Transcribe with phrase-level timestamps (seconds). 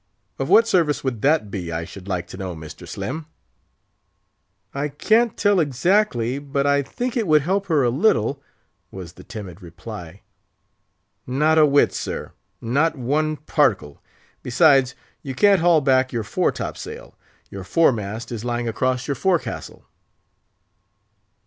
[0.39, 2.87] of what service would that be, I should like to know, Mr.
[2.87, 3.27] Slim?"
[4.73, 8.41] "I can't tell exactly; but I think it would help her a little,"
[8.89, 10.23] was the timid reply.
[11.27, 14.01] "Not a whit, sir—not one particle;
[14.41, 19.13] besides, you can't haul back your fore top sail—your fore mast is lying across your
[19.13, 19.85] forecastle."